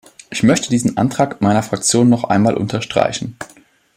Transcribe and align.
Ich 0.31 0.41
möchte 0.41 0.71
diesen 0.71 0.97
Antrag 0.97 1.41
meiner 1.43 1.61
Fraktion 1.61 2.09
noch 2.09 2.23
einmal 2.23 2.55
unterstreichen. 2.55 3.37